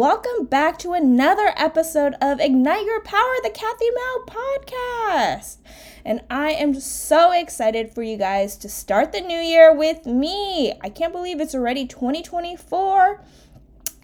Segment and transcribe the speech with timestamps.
[0.00, 5.58] Welcome back to another episode of Ignite Your Power, the Kathy Mou podcast.
[6.06, 10.72] And I am so excited for you guys to start the new year with me.
[10.80, 13.22] I can't believe it's already 2024,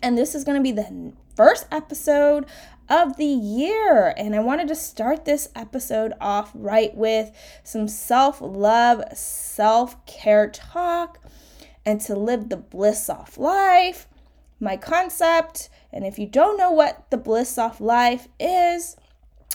[0.03, 2.45] and this is going to be the first episode
[2.91, 4.13] of the year.
[4.19, 7.31] And I wanted to start this episode off right with
[7.65, 11.21] some self love, self care talk,
[11.87, 14.07] and to live the bliss soft life.
[14.61, 18.99] My concept, and if you don't know what the bliss soft life is,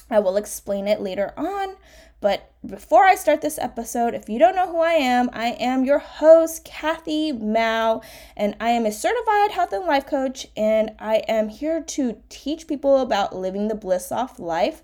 [0.09, 1.75] I will explain it later on.
[2.19, 5.85] But before I start this episode, if you don't know who I am, I am
[5.85, 8.01] your host, Kathy Mou,
[8.35, 12.67] and I am a certified health and life coach, and I am here to teach
[12.67, 14.81] people about living the bliss soft life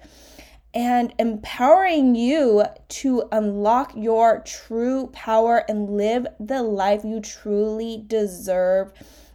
[0.76, 8.94] and empowering you to unlock your true power and live the life you truly deserve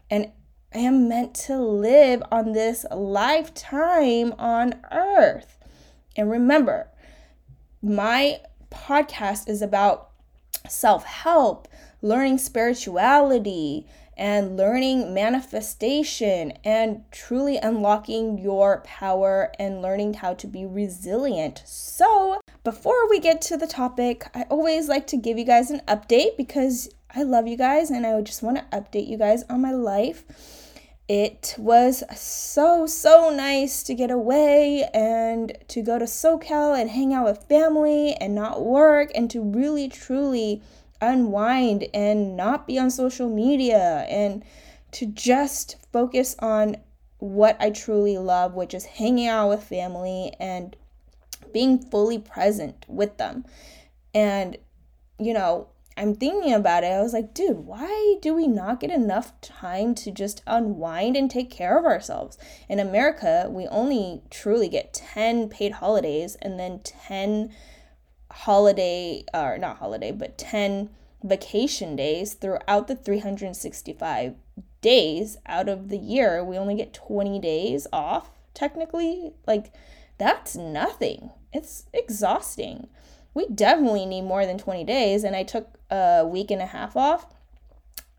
[0.09, 0.31] and
[0.79, 5.59] am meant to live on this lifetime on earth.
[6.17, 6.89] And remember,
[7.83, 10.11] my podcast is about
[10.69, 11.69] self help,
[12.01, 20.67] learning spirituality, and learning manifestation and truly unlocking your power and learning how to be
[20.67, 21.63] resilient.
[21.65, 25.81] So, before we get to the topic, I always like to give you guys an
[25.89, 29.61] update because I love you guys and I just want to update you guys on
[29.61, 30.25] my life.
[31.09, 37.13] It was so, so nice to get away and to go to SoCal and hang
[37.13, 40.63] out with family and not work and to really, truly
[41.01, 44.45] unwind and not be on social media and
[44.93, 46.77] to just focus on
[47.19, 50.77] what I truly love, which is hanging out with family and
[51.53, 53.45] being fully present with them.
[54.15, 54.57] And,
[55.19, 56.93] you know, I'm thinking about it.
[56.93, 61.31] I was like, dude, why do we not get enough time to just unwind and
[61.31, 62.39] take care of ourselves?
[62.69, 67.53] In America, we only truly get 10 paid holidays and then 10
[68.31, 70.89] holiday, or not holiday, but 10
[71.23, 74.35] vacation days throughout the 365
[74.81, 76.43] days out of the year.
[76.43, 79.35] We only get 20 days off, technically.
[79.47, 79.73] Like,
[80.17, 81.31] that's nothing.
[81.53, 82.89] It's exhausting
[83.35, 85.25] we definitely need more than 20 days.
[85.25, 87.27] And I took a week and a half off.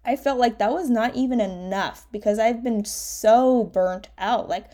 [0.06, 4.50] I felt like that was not even enough because I've been so burnt out.
[4.50, 4.66] Like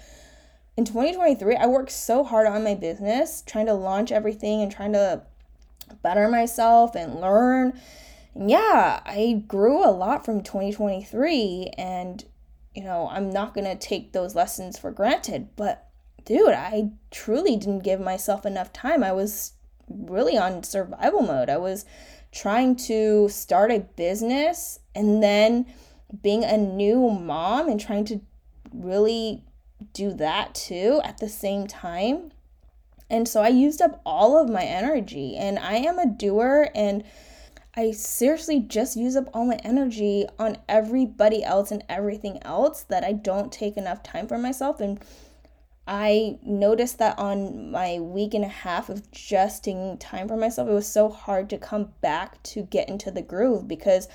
[0.75, 4.93] in 2023, I worked so hard on my business, trying to launch everything and trying
[4.93, 5.23] to
[6.01, 7.79] better myself and learn.
[8.33, 12.23] And yeah, I grew a lot from 2023 and
[12.75, 15.89] you know, I'm not going to take those lessons for granted, but
[16.23, 19.03] dude, I truly didn't give myself enough time.
[19.03, 19.53] I was
[19.89, 21.49] really on survival mode.
[21.49, 21.85] I was
[22.31, 25.65] trying to start a business and then
[26.21, 28.21] being a new mom and trying to
[28.73, 29.43] really
[29.93, 32.31] do that too at the same time.
[33.09, 37.03] And so I used up all of my energy and I am a doer and
[37.75, 43.03] I seriously just use up all my energy on everybody else and everything else that
[43.03, 44.99] I don't take enough time for myself and
[45.91, 50.73] I noticed that on my week and a half of just time for myself, it
[50.73, 54.07] was so hard to come back to get into the groove because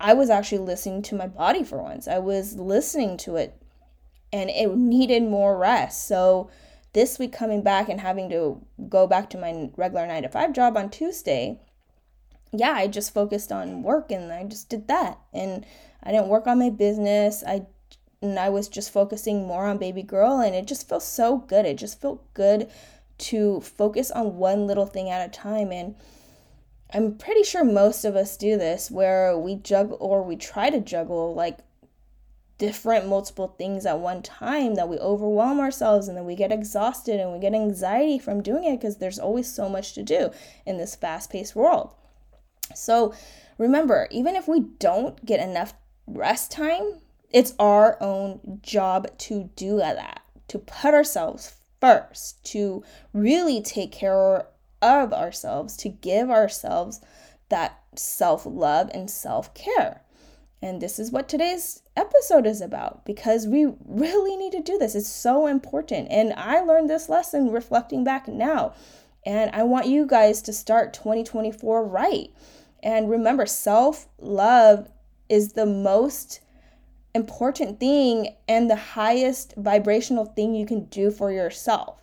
[0.00, 2.08] I was actually listening to my body for once.
[2.08, 3.60] I was listening to it
[4.32, 6.08] and it needed more rest.
[6.08, 6.48] So
[6.94, 10.54] this week coming back and having to go back to my regular 9 to 5
[10.54, 11.60] job on Tuesday,
[12.52, 15.18] yeah, I just focused on work and I just did that.
[15.34, 15.66] And
[16.02, 17.44] I didn't work on my business.
[17.46, 17.66] I
[18.22, 21.66] and I was just focusing more on baby girl and it just felt so good.
[21.66, 22.70] It just felt good
[23.18, 25.94] to focus on one little thing at a time and
[26.92, 30.80] I'm pretty sure most of us do this where we juggle or we try to
[30.80, 31.58] juggle like
[32.58, 37.20] different multiple things at one time that we overwhelm ourselves and then we get exhausted
[37.20, 40.30] and we get anxiety from doing it because there's always so much to do
[40.64, 41.92] in this fast-paced world.
[42.74, 43.14] So
[43.58, 45.74] remember, even if we don't get enough
[46.06, 47.00] rest time,
[47.36, 54.46] it's our own job to do that, to put ourselves first, to really take care
[54.80, 57.02] of ourselves, to give ourselves
[57.50, 60.00] that self love and self care.
[60.62, 64.94] And this is what today's episode is about because we really need to do this.
[64.94, 66.08] It's so important.
[66.10, 68.72] And I learned this lesson reflecting back now.
[69.26, 72.30] And I want you guys to start 2024 right.
[72.82, 74.88] And remember, self love
[75.28, 76.40] is the most
[77.16, 82.00] important thing and the highest vibrational thing you can do for yourself.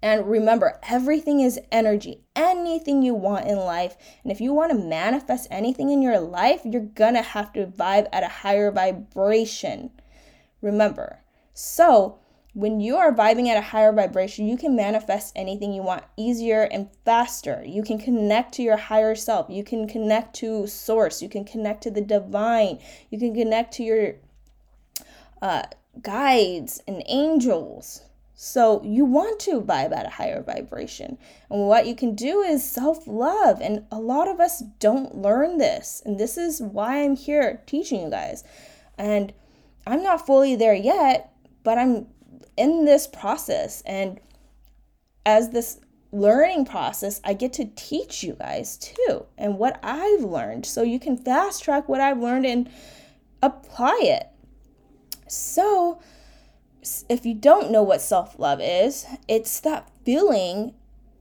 [0.00, 2.20] And remember, everything is energy.
[2.36, 3.96] Anything you want in life.
[4.22, 7.66] And if you want to manifest anything in your life, you're going to have to
[7.66, 9.90] vibe at a higher vibration.
[10.60, 11.20] Remember.
[11.52, 12.18] So,
[12.54, 16.62] when you are vibing at a higher vibration, you can manifest anything you want easier
[16.62, 17.62] and faster.
[17.66, 19.50] You can connect to your higher self.
[19.50, 21.20] You can connect to source.
[21.20, 22.78] You can connect to the divine.
[23.10, 24.14] You can connect to your
[25.42, 25.64] uh,
[26.00, 28.02] guides and angels.
[28.36, 31.18] So you want to vibe at a higher vibration.
[31.50, 33.60] And what you can do is self love.
[33.60, 36.02] And a lot of us don't learn this.
[36.04, 38.44] And this is why I'm here teaching you guys.
[38.96, 39.32] And
[39.86, 41.32] I'm not fully there yet,
[41.64, 42.06] but I'm
[42.56, 43.82] in this process.
[43.86, 44.20] And
[45.26, 45.80] as this
[46.12, 50.66] learning process, I get to teach you guys too and what I've learned.
[50.66, 52.70] So you can fast track what I've learned and
[53.42, 54.28] apply it.
[55.26, 56.00] So,
[57.08, 60.74] if you don't know what self love is, it's that feeling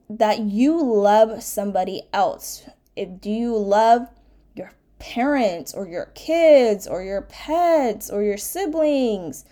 [0.10, 2.68] that you love somebody else.
[2.96, 4.08] If do you love
[4.56, 9.46] your parents or your kids or your pets or your siblings?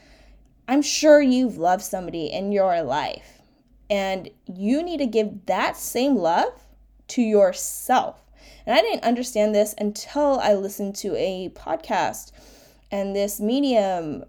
[0.71, 3.41] I'm sure you've loved somebody in your life,
[3.89, 6.53] and you need to give that same love
[7.09, 8.21] to yourself.
[8.65, 12.31] And I didn't understand this until I listened to a podcast,
[12.89, 14.23] and this medium.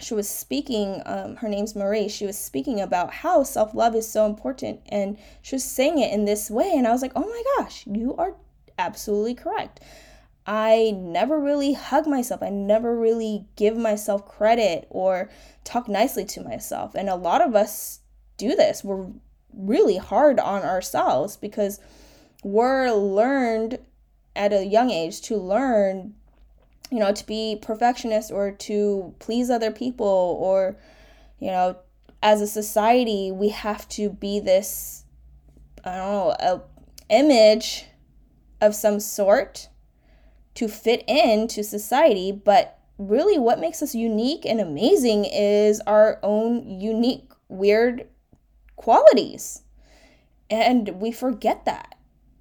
[0.00, 2.08] She was speaking um, her name's marie.
[2.08, 6.24] She was speaking about how self-love is so important and she was saying it in
[6.24, 8.34] this way and i was like oh my gosh you are
[8.78, 9.80] absolutely correct
[10.50, 12.42] i never really hug myself.
[12.42, 15.30] I never really give myself credit or
[15.62, 16.96] talk nicely to myself.
[16.96, 18.00] And a lot of us
[18.36, 18.82] do this.
[18.82, 19.06] We're
[19.54, 21.78] really hard on ourselves because
[22.42, 23.78] we're learned
[24.34, 26.14] at a young age to learn
[26.90, 30.76] you know, to be perfectionist or to please other people or,
[31.38, 31.76] you know,
[32.24, 35.04] as a society, we have to be this,
[35.84, 36.62] I don't know, a
[37.08, 37.84] image
[38.60, 39.68] of some sort
[40.54, 42.32] to fit into society.
[42.32, 48.08] But really, what makes us unique and amazing is our own unique, weird
[48.76, 49.62] qualities.
[50.50, 51.94] And we forget that.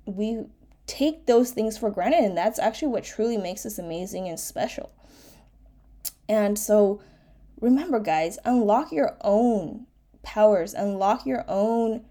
[0.06, 0.46] We
[0.90, 4.92] take those things for granted and that's actually what truly makes us amazing and special
[6.28, 7.00] and so
[7.62, 9.86] remember guys unlock your own
[10.24, 12.04] powers unlock your own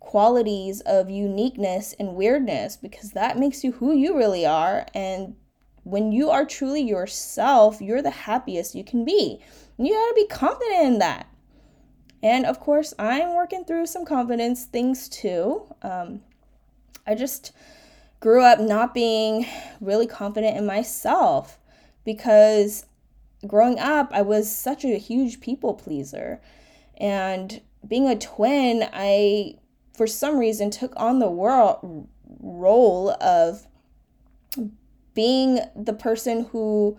[0.00, 4.86] qualities of uniqueness and weirdness because that makes you who you really are.
[4.94, 5.36] And
[5.84, 9.40] when you are truly yourself you're the happiest you can be.
[9.78, 11.26] And you got to be confident in that.
[12.22, 15.66] And of course i'm working through some confidence things too.
[15.82, 16.20] Um,
[17.06, 17.52] i just
[18.20, 19.46] grew up not being
[19.80, 21.58] really confident in myself
[22.04, 22.84] because
[23.46, 26.40] growing up, I was such a huge people pleaser.
[26.98, 29.54] And being a twin, I,
[30.00, 32.08] for some reason, took on the world
[32.40, 33.66] role of
[35.12, 36.98] being the person who,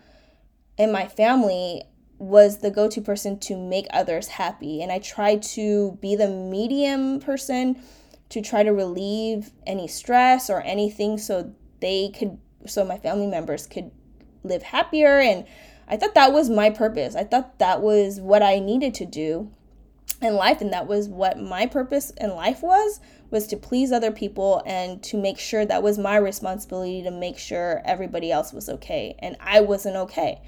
[0.78, 1.82] in my family,
[2.20, 4.84] was the go to person to make others happy.
[4.84, 7.82] And I tried to be the medium person
[8.30, 12.38] to try to relieve any stress or anything so they could
[12.68, 13.90] so my family members could
[14.44, 15.48] live happier and
[15.88, 17.16] I thought that was my purpose.
[17.16, 19.52] I thought that was what I needed to do
[20.22, 23.00] in life and that was what my purpose in life was
[23.30, 27.38] was to please other people and to make sure that was my responsibility to make
[27.38, 30.42] sure everybody else was okay and I wasn't okay.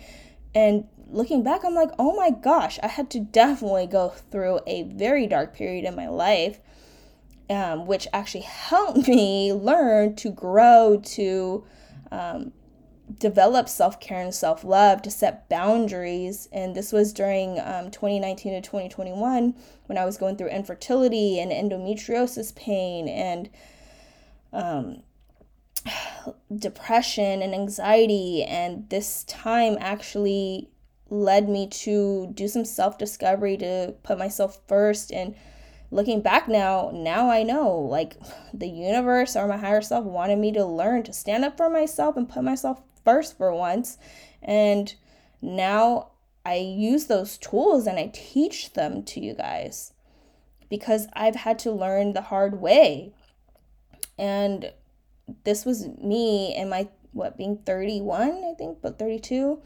[0.53, 4.83] And looking back I'm like, "Oh my gosh, I had to definitely go through a
[4.83, 6.59] very dark period in my life
[7.49, 11.63] um, which actually helped me learn to grow, to
[12.11, 12.51] um,
[13.19, 16.47] develop self care and self love, to set boundaries.
[16.51, 19.55] And this was during um, 2019 to 2021
[19.85, 23.49] when I was going through infertility and endometriosis pain and
[24.51, 25.03] um,
[26.55, 28.43] depression and anxiety.
[28.43, 30.69] And this time actually
[31.09, 35.35] led me to do some self discovery, to put myself first and
[35.91, 38.17] looking back now, now I know like
[38.53, 42.17] the universe or my higher self wanted me to learn to stand up for myself
[42.17, 43.97] and put myself first for once.
[44.41, 44.93] And
[45.41, 46.11] now
[46.45, 49.93] I use those tools and I teach them to you guys
[50.69, 53.13] because I've had to learn the hard way.
[54.17, 54.71] And
[55.43, 59.61] this was me and my what being 31, I think, but 32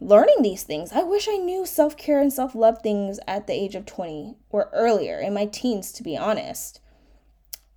[0.00, 0.92] learning these things.
[0.92, 4.36] I wish I knew self care and self love things at the age of 20
[4.50, 6.80] or earlier in my teens, to be honest.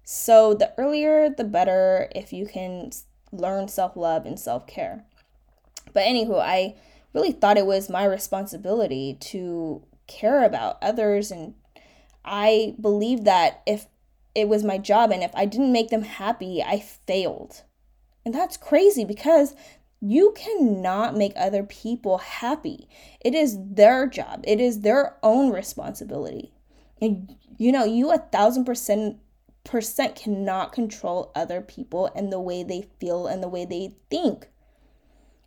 [0.03, 2.92] So, the earlier, the better if you can
[3.33, 5.03] learn self love and self care.
[5.93, 6.75] But, anywho, I
[7.13, 11.31] really thought it was my responsibility to care about others.
[11.31, 11.55] And
[12.23, 13.87] I believed that if
[14.33, 17.63] it was my job and if I didn't make them happy, I failed.
[18.25, 19.53] And that's crazy because
[20.05, 22.89] You cannot make other people happy.
[23.23, 26.51] It is their job, it is their own responsibility.
[27.01, 29.17] And you know, you a thousand percent
[29.63, 34.48] percent cannot control other people and the way they feel and the way they think.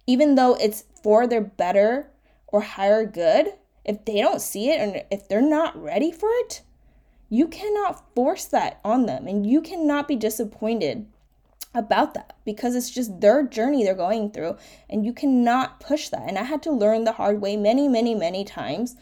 [0.07, 2.11] Even though it's for their better
[2.47, 3.55] or higher good,
[3.85, 6.63] if they don't see it and if they're not ready for it,
[7.29, 11.07] you cannot force that on them and you cannot be disappointed
[11.75, 14.57] about that because it's just their journey they're going through
[14.89, 16.25] and you cannot push that.
[16.27, 18.97] And I had to learn the hard way many, many, many times.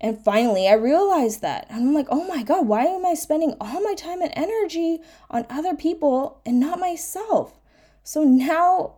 [0.00, 1.66] And finally, I realized that.
[1.68, 5.00] And I'm like, oh my God, why am I spending all my time and energy
[5.30, 7.58] on other people and not myself?
[8.02, 8.94] So now,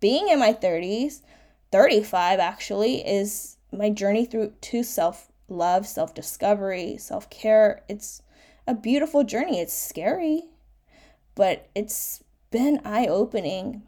[0.00, 1.20] being in my 30s,
[1.70, 7.82] 35 actually, is my journey through to self love, self discovery, self care.
[7.88, 8.22] It's
[8.66, 9.60] a beautiful journey.
[9.60, 10.44] It's scary,
[11.34, 13.82] but it's been eye opening.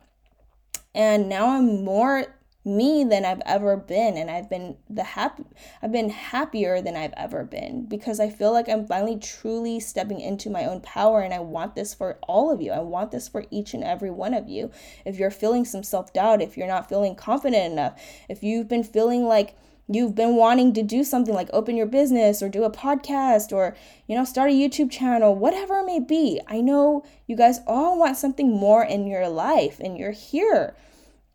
[0.94, 2.37] And now I'm more
[2.68, 5.44] me than I've ever been and I've been the happy
[5.82, 10.20] I've been happier than I've ever been because I feel like I'm finally truly stepping
[10.20, 12.70] into my own power and I want this for all of you.
[12.72, 14.70] I want this for each and every one of you.
[15.04, 19.24] If you're feeling some self-doubt, if you're not feeling confident enough, if you've been feeling
[19.24, 19.56] like
[19.90, 23.74] you've been wanting to do something like open your business or do a podcast or
[24.06, 27.98] you know start a YouTube channel whatever it may be I know you guys all
[27.98, 30.76] want something more in your life and you're here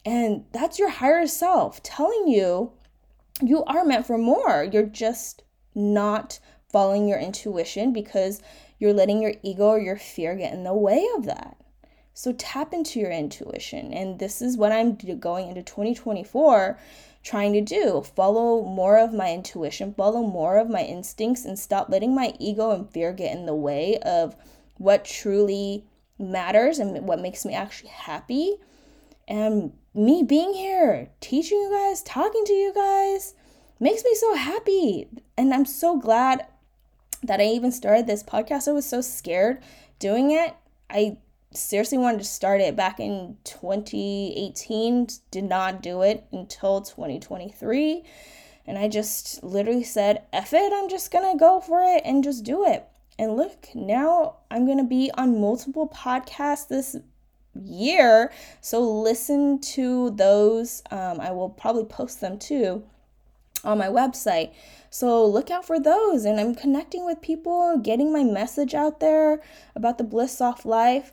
[0.05, 2.72] and that's your higher self telling you
[3.41, 5.43] you are meant for more you're just
[5.75, 6.39] not
[6.72, 8.41] following your intuition because
[8.79, 11.57] you're letting your ego or your fear get in the way of that
[12.13, 16.77] so tap into your intuition and this is what I'm going into 2024
[17.24, 18.03] trying to do.
[18.15, 22.72] Follow more of my intuition, follow more of my instincts, and stop letting my ego
[22.72, 24.36] and fear get in the way of
[24.77, 25.86] what truly
[26.19, 28.57] matters and what makes me actually happy.
[29.27, 33.36] And me being here, teaching you guys, talking to you guys,
[33.80, 35.08] makes me so happy.
[35.38, 36.48] And I'm so glad
[37.22, 38.68] that I even started this podcast.
[38.68, 39.60] I was so scared
[40.00, 40.56] doing it.
[40.89, 41.18] I
[41.51, 48.03] seriously wanted to start it back in 2018, did not do it until 2023.
[48.65, 52.44] And I just literally said, F it, I'm just gonna go for it and just
[52.44, 52.86] do it.
[53.20, 56.96] And look, now I'm gonna be on multiple podcasts this
[57.53, 58.31] year.
[58.62, 60.83] So listen to those.
[60.91, 62.83] Um, I will probably post them too
[63.63, 64.53] on my website.
[64.89, 66.25] So look out for those.
[66.25, 69.41] And I'm connecting with people, getting my message out there
[69.75, 71.12] about the Bliss Soft Life.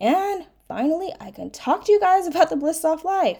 [0.00, 3.38] And finally, I can talk to you guys about the Bliss Soft Life.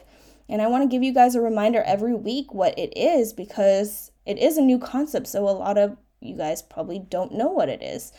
[0.48, 4.10] And I want to give you guys a reminder every week what it is because
[4.26, 5.28] it is a new concept.
[5.28, 8.12] So a lot of you guys probably don't know what it is.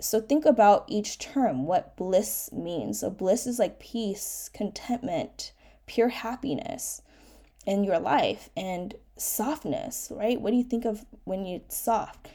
[0.00, 3.00] So think about each term, what bliss means.
[3.00, 5.52] So bliss is like peace, contentment,
[5.86, 7.02] pure happiness
[7.66, 10.40] in your life and softness, right?
[10.40, 12.28] What do you think of when you're soft?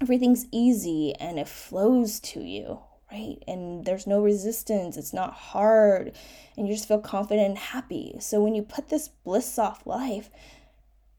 [0.00, 2.80] Everything's easy and it flows to you,
[3.12, 3.36] right?
[3.46, 6.12] And there's no resistance, it's not hard,
[6.56, 8.16] and you just feel confident and happy.
[8.18, 10.30] So when you put this bliss soft life,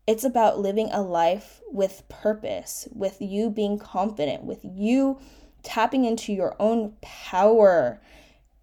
[0.08, 5.20] it's about living a life with purpose, with you being confident, with you
[5.64, 8.02] tapping into your own power,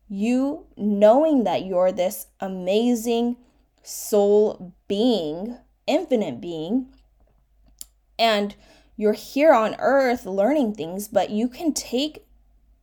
[0.09, 3.37] you knowing that you're this amazing
[3.83, 6.95] soul being, infinite being,
[8.19, 8.55] and
[8.97, 12.27] you're here on earth learning things, but you can take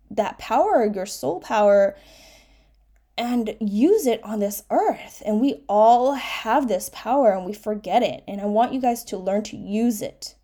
[0.10, 1.96] that power, your soul power,
[3.18, 5.22] and use it on this earth.
[5.26, 8.24] And we all have this power and we forget it.
[8.28, 10.36] And I want you guys to learn to use it.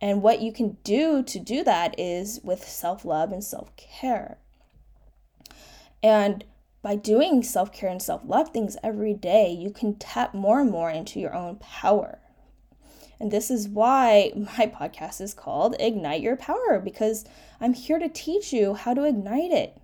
[0.00, 4.38] And what you can do to do that is with self love and self care.
[6.02, 6.44] And
[6.82, 10.70] by doing self care and self love things every day, you can tap more and
[10.70, 12.18] more into your own power.
[13.18, 17.24] And this is why my podcast is called Ignite Your Power, because
[17.60, 19.80] I'm here to teach you how to ignite it,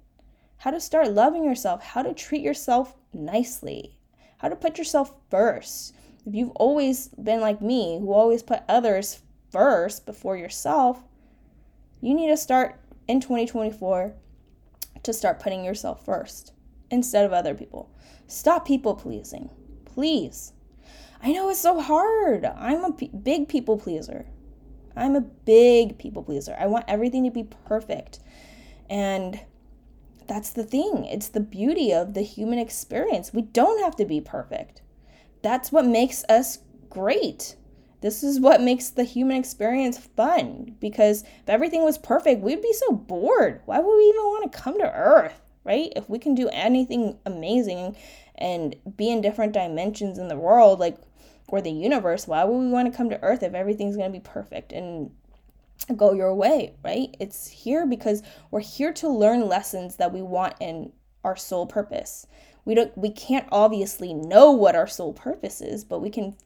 [0.58, 3.96] how to start loving yourself, how to treat yourself nicely,
[4.38, 5.94] how to put yourself first.
[6.26, 11.02] If you've always been like me, who always put others first before yourself,
[12.00, 14.14] you need to start in 2024
[15.02, 16.52] to start putting yourself first
[16.90, 17.90] instead of other people.
[18.26, 19.50] Stop people pleasing.
[19.84, 20.52] Please.
[21.22, 22.44] I know it's so hard.
[22.44, 24.26] I'm a p- big people pleaser.
[24.96, 26.56] I'm a big people pleaser.
[26.58, 28.20] I want everything to be perfect.
[28.88, 29.40] And
[30.26, 31.04] that's the thing.
[31.04, 33.32] It's the beauty of the human experience.
[33.32, 34.82] We don't have to be perfect.
[35.42, 37.56] That's what makes us great.
[38.00, 42.72] This is what makes the human experience fun because if everything was perfect, we'd be
[42.72, 43.60] so bored.
[43.66, 45.92] Why would we even want to come to Earth, right?
[45.94, 47.96] If we can do anything amazing
[48.36, 50.96] and be in different dimensions in the world, like
[51.48, 54.18] or the universe, why would we want to come to Earth if everything's going to
[54.18, 55.10] be perfect and
[55.96, 57.14] go your way, right?
[57.18, 60.92] It's here because we're here to learn lessons that we want in
[61.24, 62.26] our soul purpose.
[62.64, 66.36] We don't we can't obviously know what our soul purpose is, but we can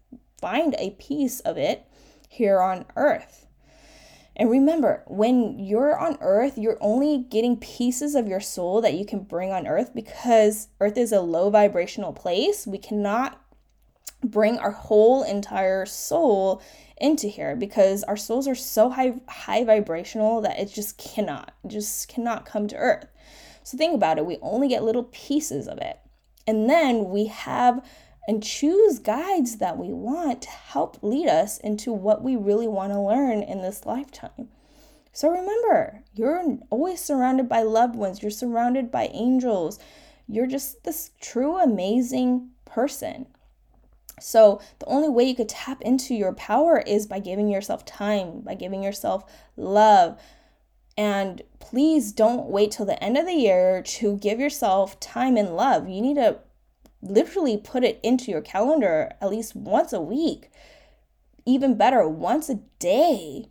[0.44, 1.86] find a piece of it
[2.28, 3.46] here on earth.
[4.36, 9.06] And remember, when you're on earth, you're only getting pieces of your soul that you
[9.06, 12.66] can bring on earth because earth is a low vibrational place.
[12.66, 13.40] We cannot
[14.22, 16.60] bring our whole entire soul
[16.98, 22.08] into here because our souls are so high high vibrational that it just cannot just
[22.08, 23.06] cannot come to earth.
[23.62, 26.00] So think about it, we only get little pieces of it.
[26.46, 27.82] And then we have
[28.26, 32.92] and choose guides that we want to help lead us into what we really want
[32.92, 34.48] to learn in this lifetime.
[35.12, 39.78] So remember, you're always surrounded by loved ones, you're surrounded by angels.
[40.26, 43.26] You're just this true amazing person.
[44.20, 48.40] So, the only way you could tap into your power is by giving yourself time,
[48.40, 49.24] by giving yourself
[49.56, 50.18] love.
[50.96, 55.56] And please don't wait till the end of the year to give yourself time and
[55.56, 55.88] love.
[55.88, 56.38] You need to
[57.04, 60.50] literally put it into your calendar at least once a week.
[61.46, 63.46] Even better, once a day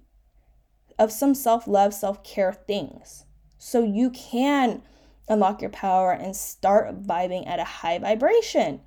[0.98, 3.26] of some self love, self care things.
[3.58, 4.82] So you can
[5.30, 8.82] unlock your power and start vibing at a high vibration.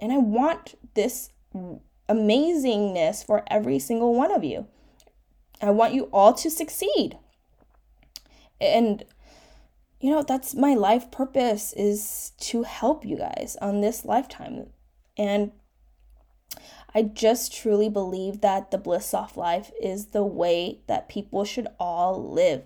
[0.00, 1.30] And I want this
[2.08, 4.66] amazingness for every single one of you.
[5.60, 7.18] I want you all to succeed.
[8.60, 9.04] And
[10.02, 14.66] you know, that's my life purpose is to help you guys on this lifetime.
[15.16, 15.52] And
[16.94, 21.68] I just truly believe that the bliss soft life is the way that people should
[21.78, 22.64] all live.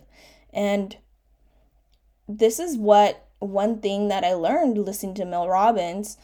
[0.52, 0.96] And
[2.26, 6.16] this is what one thing that I learned listening to Mel Robbins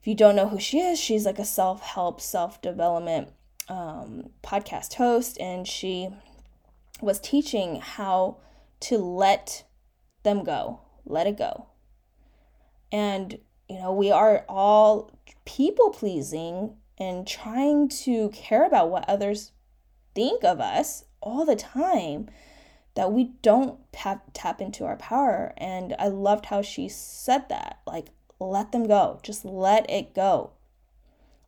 [0.00, 3.28] if you don't know who she is, she's like a self help, self development
[3.68, 6.08] um, podcast host, and she
[7.02, 8.38] was teaching how
[8.80, 9.64] to let
[10.22, 11.66] them go, let it go.
[12.92, 15.10] And, you know, we are all
[15.44, 19.52] people pleasing and trying to care about what others
[20.14, 22.28] think of us all the time
[22.94, 25.54] that we don't tap, tap into our power.
[25.56, 27.80] And I loved how she said that.
[27.86, 29.20] Like, let them go.
[29.22, 30.52] Just let it go.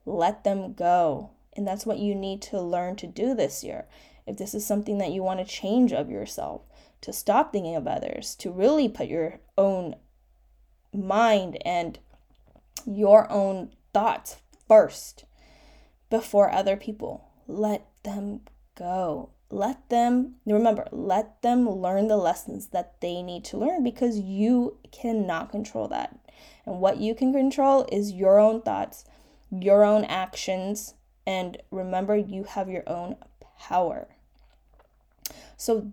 [0.06, 1.30] Let them go.
[1.54, 3.86] And that's what you need to learn to do this year.
[4.26, 6.62] If this is something that you want to change of yourself,
[7.02, 9.96] to stop thinking of others, to really put your own
[10.94, 11.98] mind and
[12.86, 14.36] your own thoughts
[14.66, 15.24] first
[16.10, 17.28] before other people.
[17.46, 18.40] Let them
[18.74, 19.30] go.
[19.50, 24.78] Let them, remember, let them learn the lessons that they need to learn because you
[24.90, 26.18] cannot control that.
[26.64, 29.04] And what you can control is your own thoughts,
[29.50, 30.94] your own actions,
[31.26, 33.16] and remember, you have your own
[33.58, 34.08] power.
[35.56, 35.92] So,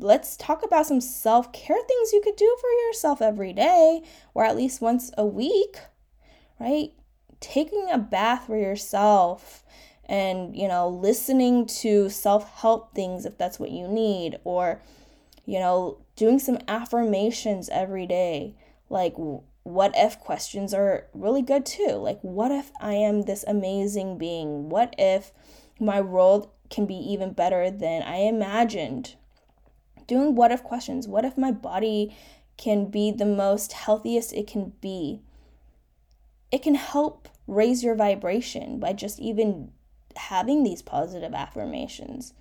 [0.00, 4.02] let's talk about some self care things you could do for yourself every day
[4.34, 5.78] or at least once a week,
[6.60, 6.92] right?
[7.40, 9.64] Taking a bath for yourself
[10.04, 14.80] and, you know, listening to self help things if that's what you need, or,
[15.44, 18.56] you know, doing some affirmations every day.
[18.88, 19.14] Like,
[19.68, 21.92] what if questions are really good too.
[21.96, 24.70] Like, what if I am this amazing being?
[24.70, 25.30] What if
[25.78, 29.16] my world can be even better than I imagined?
[30.08, 31.06] Doing what if questions.
[31.06, 32.16] What if my body
[32.56, 35.20] can be the most healthiest it can be?
[36.50, 39.70] It can help raise your vibration by just even
[40.16, 42.34] having these positive affirmations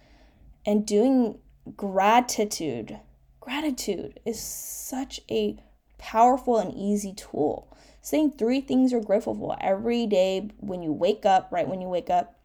[0.66, 1.38] and doing
[1.76, 3.00] gratitude.
[3.40, 5.62] Gratitude is such a
[5.98, 7.76] powerful and easy tool.
[8.02, 11.90] Saying three things you're grateful for every day when you wake up, right when you
[11.90, 12.40] wake up,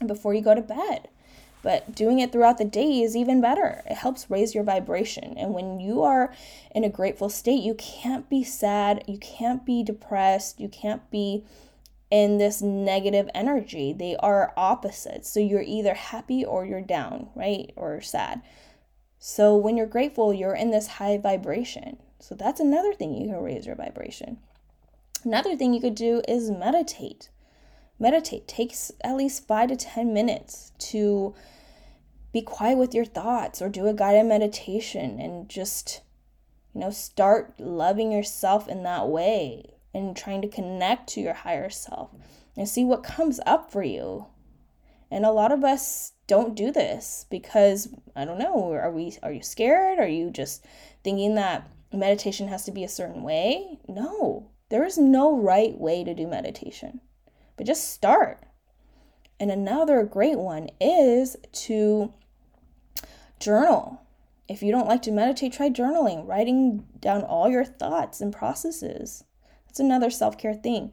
[0.00, 1.08] and before you go to bed.
[1.68, 3.82] But doing it throughout the day is even better.
[3.84, 5.36] It helps raise your vibration.
[5.36, 6.32] And when you are
[6.74, 11.44] in a grateful state, you can't be sad, you can't be depressed, you can't be
[12.10, 13.92] in this negative energy.
[13.92, 15.28] They are opposites.
[15.28, 17.70] So you're either happy or you're down, right?
[17.76, 18.40] Or sad.
[19.18, 21.98] So when you're grateful, you're in this high vibration.
[22.18, 24.38] So that's another thing you can raise your vibration.
[25.22, 27.28] Another thing you could do is meditate.
[27.98, 31.34] Meditate takes at least five to 10 minutes to
[32.32, 36.02] be quiet with your thoughts or do a guided meditation and just,
[36.74, 41.70] you know, start loving yourself in that way and trying to connect to your higher
[41.70, 42.10] self
[42.56, 44.26] and see what comes up for you.
[45.10, 49.32] And a lot of us don't do this because I don't know, are we are
[49.32, 49.98] you scared?
[49.98, 50.64] Are you just
[51.02, 53.78] thinking that meditation has to be a certain way?
[53.88, 54.50] No.
[54.68, 57.00] There is no right way to do meditation,
[57.56, 58.42] but just start.
[59.40, 62.12] And another great one is to
[63.38, 64.02] journal.
[64.48, 69.24] If you don't like to meditate, try journaling, writing down all your thoughts and processes.
[69.66, 70.92] That's another self care thing.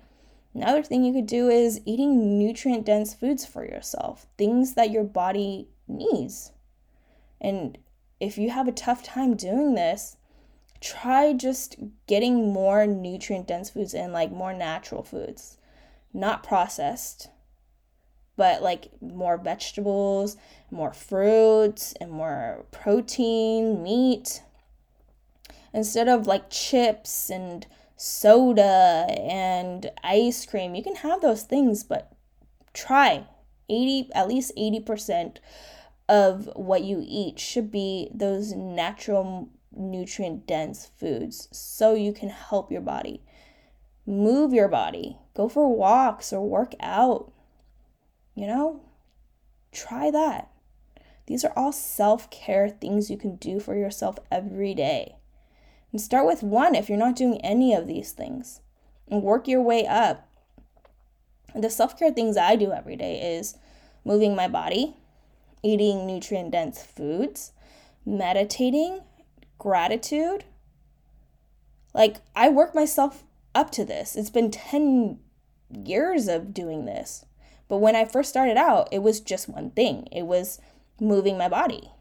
[0.53, 5.03] Another thing you could do is eating nutrient dense foods for yourself, things that your
[5.03, 6.51] body needs.
[7.41, 7.77] And
[8.19, 10.17] if you have a tough time doing this,
[10.79, 11.77] try just
[12.08, 15.58] getting more nutrient dense foods in, like more natural foods,
[16.13, 17.29] not processed,
[18.36, 20.38] but like more vegetables,
[20.71, 24.41] more fruits, and more protein, meat.
[25.74, 32.12] Instead of like chips and soda and ice cream, you can have those things, but
[32.74, 33.26] try.
[33.67, 35.38] 80 at least 80%
[36.08, 42.71] of what you eat should be those natural nutrient dense foods so you can help
[42.71, 43.24] your body.
[44.06, 45.17] Move your body.
[45.34, 47.32] Go for walks or work out
[48.36, 48.82] you know
[49.71, 50.52] try that
[51.28, 55.15] these are all self-care things you can do for yourself every day
[55.91, 58.62] and start with one if you're not doing any of these things
[59.08, 60.30] and work your way up
[61.56, 63.58] the self-care things i do every day is
[64.04, 64.95] moving my body
[65.65, 67.52] eating nutrient dense foods,
[68.06, 69.02] meditating,
[69.58, 70.45] gratitude.
[71.93, 73.24] Like, I work myself
[73.56, 74.15] up to this.
[74.15, 75.19] It's been 10
[75.71, 77.26] years of doing this.
[77.67, 80.08] But when I first started out, it was just one thing.
[80.12, 80.60] It was
[80.99, 81.91] moving my body.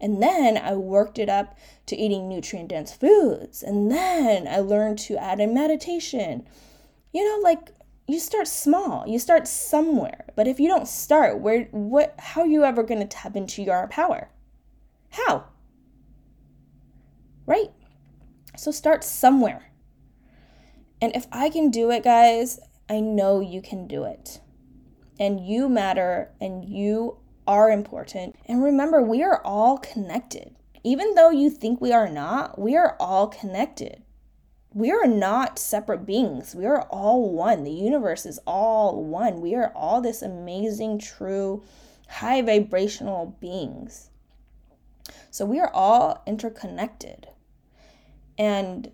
[0.00, 3.62] And then I worked it up to eating nutrient dense foods.
[3.62, 6.46] And then I learned to add in meditation.
[7.12, 7.72] You know, like
[8.06, 9.06] you start small.
[9.06, 10.26] You start somewhere.
[10.36, 13.62] But if you don't start where what how are you ever going to tap into
[13.62, 14.30] your power?
[15.10, 15.46] How?
[17.46, 17.70] Right?
[18.56, 19.68] So start somewhere.
[21.00, 24.40] And if i can do it guys i know you can do it
[25.18, 30.54] and you matter and you are important and remember we are all connected
[30.84, 34.02] even though you think we are not we are all connected
[34.74, 36.54] we are not separate beings.
[36.54, 37.64] We are all one.
[37.64, 39.40] The universe is all one.
[39.40, 41.64] We are all this amazing, true,
[42.08, 44.10] high vibrational beings.
[45.30, 47.28] So we are all interconnected.
[48.38, 48.92] And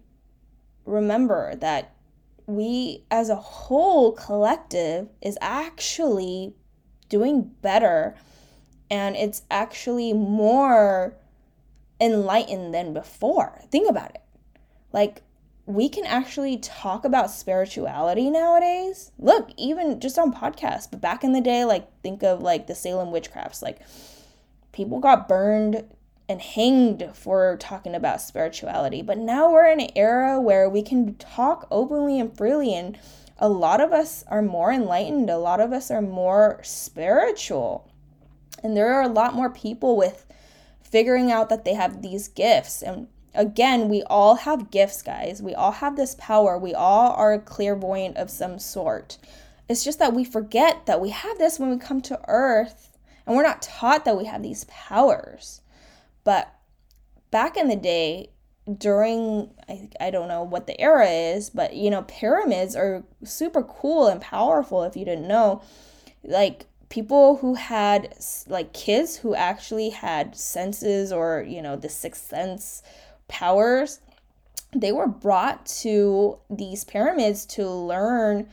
[0.84, 1.94] remember that
[2.46, 6.54] we, as a whole collective, is actually
[7.09, 8.14] doing better
[8.90, 11.16] and it's actually more
[12.00, 13.62] enlightened than before.
[13.70, 14.22] Think about it.
[14.92, 15.22] Like,
[15.66, 19.11] we can actually talk about spirituality nowadays.
[19.18, 22.74] Look, even just on podcasts, but back in the day, like think of like the
[22.74, 23.80] Salem witchcrafts, like
[24.72, 25.85] people got burned
[26.28, 29.02] and hanged for talking about spirituality.
[29.02, 32.98] But now we're in an era where we can talk openly and freely and
[33.38, 37.90] a lot of us are more enlightened, a lot of us are more spiritual.
[38.62, 40.24] And there are a lot more people with
[40.82, 45.42] figuring out that they have these gifts and again, we all have gifts, guys.
[45.42, 46.56] We all have this power.
[46.56, 49.18] We all are a clairvoyant of some sort.
[49.68, 53.34] It's just that we forget that we have this when we come to earth and
[53.34, 55.62] we're not taught that we have these powers.
[56.24, 56.52] But
[57.30, 58.30] back in the day,
[58.78, 63.62] during I, I don't know what the era is, but you know, pyramids are super
[63.62, 65.62] cool and powerful if you didn't know.
[66.22, 68.14] Like people who had
[68.46, 72.82] like kids who actually had senses or you know the sixth sense
[73.28, 74.00] powers,
[74.74, 78.48] they were brought to these pyramids to learn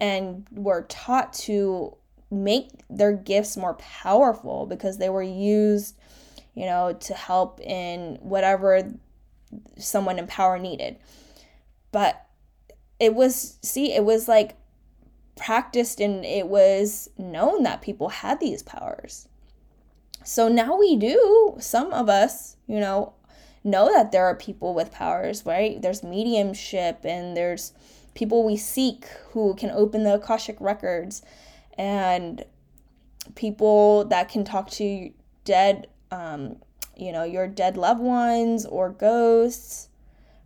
[0.00, 1.96] and were taught to
[2.30, 5.96] make their gifts more powerful because they were used,
[6.54, 8.92] you know, to help in whatever
[9.76, 10.96] someone in power needed.
[11.92, 12.24] But
[12.98, 14.56] it was, see, it was like
[15.36, 19.26] practiced and it was known that people had these powers.
[20.24, 23.14] So now we do, some of us, you know,
[23.64, 25.80] know that there are people with powers, right?
[25.80, 27.72] There's mediumship and there's
[28.14, 31.22] people we seek who can open the Akashic records
[31.78, 32.44] and
[33.34, 35.10] people that can talk to
[35.44, 36.56] dead, um,
[36.96, 39.88] you know, your dead loved ones or ghosts.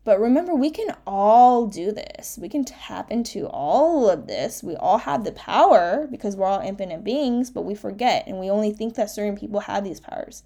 [0.05, 2.39] But remember, we can all do this.
[2.41, 4.63] We can tap into all of this.
[4.63, 8.51] We all have the power because we're all infinite beings, but we forget and we
[8.51, 10.43] only think that certain people have these powers.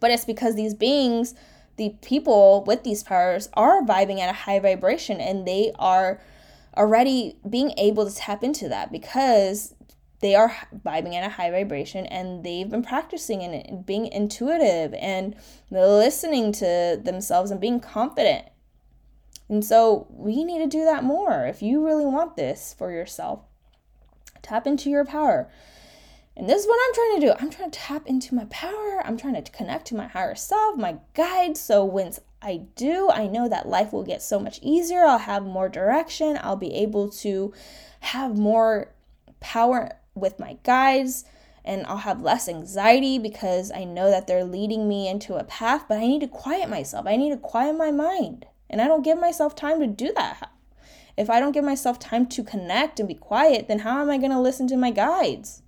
[0.00, 1.36] But it's because these beings,
[1.76, 6.20] the people with these powers, are vibing at a high vibration and they are
[6.76, 9.74] already being able to tap into that because
[10.22, 15.34] they are vibing at a high vibration and they've been practicing and being intuitive and
[15.70, 18.46] listening to themselves and being confident.
[19.48, 23.40] And so we need to do that more if you really want this for yourself.
[24.40, 25.50] Tap into your power.
[26.36, 27.32] And this is what I'm trying to do.
[27.38, 29.02] I'm trying to tap into my power.
[29.04, 31.56] I'm trying to connect to my higher self, my guide.
[31.56, 35.04] So once I do, I know that life will get so much easier.
[35.04, 36.38] I'll have more direction.
[36.40, 37.52] I'll be able to
[38.00, 38.94] have more
[39.40, 41.24] power with my guides
[41.64, 45.84] and I'll have less anxiety because I know that they're leading me into a path,
[45.88, 47.06] but I need to quiet myself.
[47.06, 48.46] I need to quiet my mind.
[48.68, 50.50] And I don't give myself time to do that.
[51.16, 54.18] If I don't give myself time to connect and be quiet, then how am I
[54.18, 55.62] going to listen to my guides?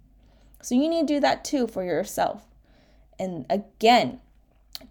[0.62, 2.46] So you need to do that too for yourself.
[3.18, 4.20] And again,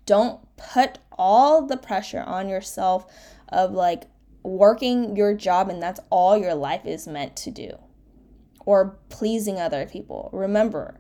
[0.06, 3.12] don't put all the pressure on yourself
[3.50, 4.04] of like
[4.44, 7.78] working your job and that's all your life is meant to do
[8.66, 10.30] or pleasing other people.
[10.34, 11.00] Remember,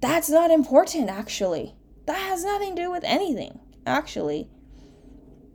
[0.00, 1.74] that's not important actually.
[2.06, 4.48] That has nothing to do with anything, actually.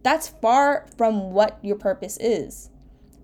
[0.04, 2.70] That's far from what your purpose is.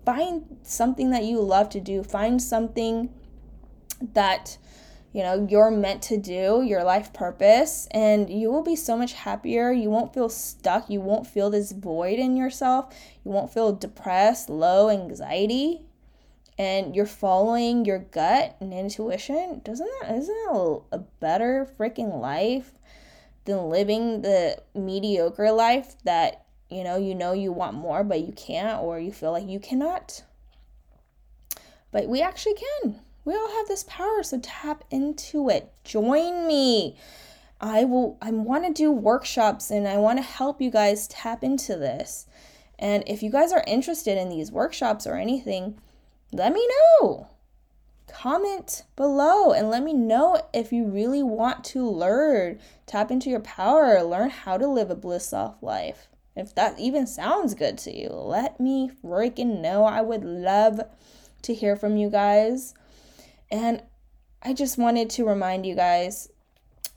[0.05, 2.03] Find something that you love to do.
[2.03, 3.09] Find something
[4.13, 4.57] that
[5.11, 9.13] you know you're meant to do your life purpose and you will be so much
[9.13, 12.93] happier you won't feel stuck you won't feel this void in yourself
[13.25, 15.86] you won't feel depressed low anxiety
[16.57, 22.73] and you're following your gut and intuition doesn't that isn't that a better freaking life
[23.45, 28.33] than living the mediocre life that you know you know you want more but you
[28.33, 30.23] can't or you feel like you cannot
[31.91, 35.69] but we actually can we all have this power, so tap into it.
[35.83, 36.95] Join me.
[37.59, 41.43] I will I want to do workshops and I want to help you guys tap
[41.43, 42.25] into this.
[42.79, 45.77] And if you guys are interested in these workshops or anything,
[46.31, 46.67] let me
[47.01, 47.29] know.
[48.07, 53.41] Comment below and let me know if you really want to learn, tap into your
[53.41, 56.07] power, learn how to live a bliss soft life.
[56.35, 59.85] If that even sounds good to you, let me freaking know.
[59.85, 60.81] I would love
[61.41, 62.73] to hear from you guys.
[63.49, 63.83] And
[64.43, 66.29] I just wanted to remind you guys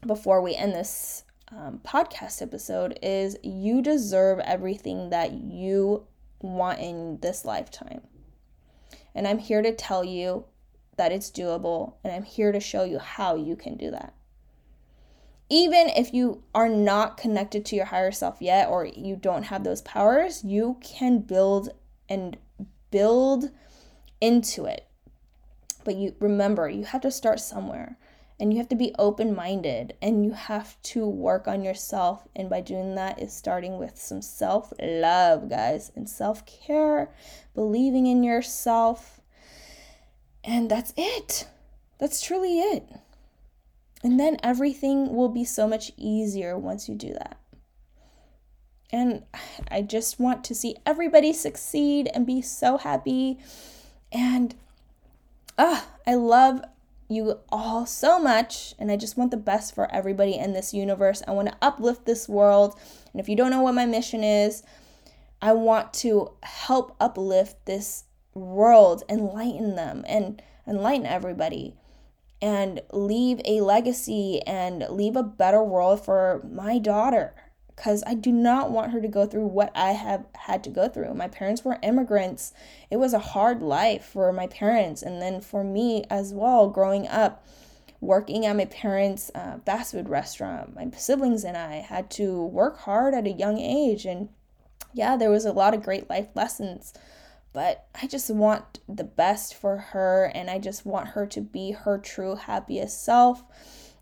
[0.06, 6.06] before we end this um, podcast episode is you deserve everything that you
[6.42, 8.02] want in this lifetime.
[9.14, 10.44] And I'm here to tell you
[10.96, 14.14] that it's doable, and I'm here to show you how you can do that.
[15.48, 19.64] Even if you are not connected to your higher self yet, or you don't have
[19.64, 21.70] those powers, you can build
[22.08, 22.36] and
[22.90, 23.50] build
[24.20, 24.86] into it.
[25.84, 27.98] But you remember, you have to start somewhere
[28.40, 32.26] and you have to be open minded and you have to work on yourself.
[32.34, 37.10] And by doing that, is starting with some self love, guys, and self care,
[37.54, 39.20] believing in yourself.
[40.42, 41.46] And that's it.
[41.98, 42.88] That's truly it.
[44.02, 47.36] And then everything will be so much easier once you do that.
[48.90, 49.24] And
[49.70, 53.38] I just want to see everybody succeed and be so happy.
[54.10, 54.54] And
[55.58, 56.62] ah, I love
[57.10, 61.22] you all so much and I just want the best for everybody in this universe.
[61.26, 62.78] I want to uplift this world.
[63.12, 64.62] And if you don't know what my mission is,
[65.42, 71.76] I want to help uplift this world, enlighten them and enlighten everybody
[72.42, 77.34] and leave a legacy and leave a better world for my daughter
[77.80, 80.86] because I do not want her to go through what I have had to go
[80.86, 81.14] through.
[81.14, 82.52] My parents were immigrants.
[82.90, 87.08] It was a hard life for my parents, and then for me as well, growing
[87.08, 87.42] up,
[87.98, 90.74] working at my parents' uh, fast food restaurant.
[90.74, 94.28] My siblings and I had to work hard at a young age, and
[94.92, 96.92] yeah, there was a lot of great life lessons.
[97.54, 101.70] But I just want the best for her, and I just want her to be
[101.70, 103.42] her true happiest self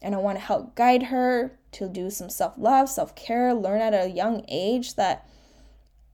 [0.00, 3.80] and I want to help guide her to do some self love, self care, learn
[3.80, 5.28] at a young age that,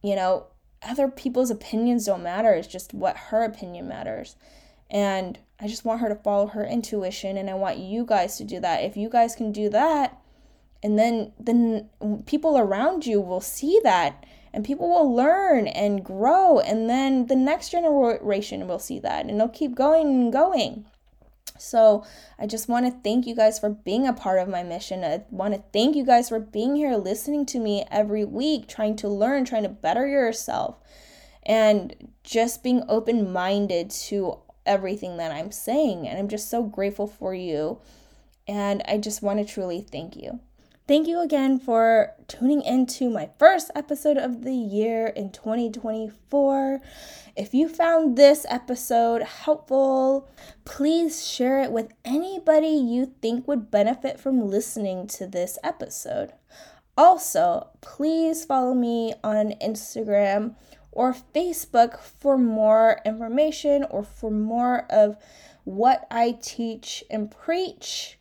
[0.03, 0.47] you know,
[0.83, 2.53] other people's opinions don't matter.
[2.53, 4.37] It's just what her opinion matters.
[4.91, 8.45] And I just want her to follow her intuition, and I want you guys to
[8.45, 8.85] do that.
[8.85, 10.21] If you guys can do that,
[10.85, 11.89] and then then
[12.27, 17.35] people around you will see that and people will learn and grow and then the
[17.35, 20.85] next generation will see that and they'll keep going and going
[21.57, 22.05] so,
[22.37, 25.05] I just want to thank you guys for being a part of my mission.
[25.05, 28.97] I want to thank you guys for being here, listening to me every week, trying
[28.97, 30.77] to learn, trying to better yourself,
[31.45, 36.09] and just being open minded to everything that I'm saying.
[36.09, 37.79] And I'm just so grateful for you.
[38.49, 40.41] And I just want to truly thank you.
[40.87, 46.83] Thank you again for tuning into my first episode of the year in 2024.
[47.35, 50.29] If you found this episode helpful,
[50.67, 56.35] please share it with anybody you think would benefit from listening to this episode.
[56.99, 60.55] Also, please follow me on Instagram
[60.93, 65.17] or Facebook for more information or for more of
[65.65, 68.19] what I teach and preach.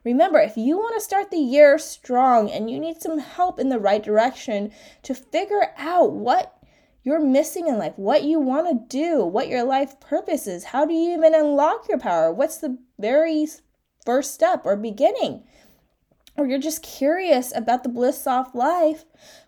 [0.05, 3.69] Remember, if you want to start the year strong and you need some help in
[3.69, 6.57] the right direction to figure out what
[7.03, 10.87] you're missing in life, what you want to do, what your life purpose is, how
[10.87, 12.33] do you even unlock your power?
[12.33, 13.47] What's the very
[14.07, 15.45] first step or beginning?
[16.37, 19.05] Or you're just curious about the bliss soft life,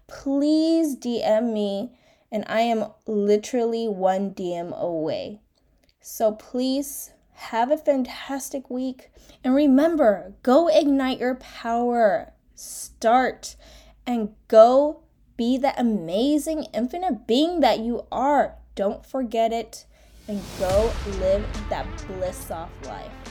[0.07, 1.93] please DM me
[2.37, 5.41] and I am literally one DM away.
[6.03, 9.11] So please have a fantastic week.
[9.43, 12.35] And remember, go ignite your power.
[12.55, 13.57] Start
[14.07, 15.01] and go
[15.39, 18.57] be the amazing infinite being that you are.
[18.75, 19.87] Don't forget it
[20.29, 23.26] and go live that bliss soft life.